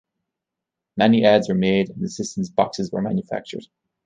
Many 0.97 1.25
ads 1.25 1.47
were 1.47 1.53
made, 1.53 1.91
and 1.91 2.03
the 2.03 2.09
system's 2.09 2.49
boxes 2.49 2.91
were 2.91 3.03
manufactured. 3.03 3.67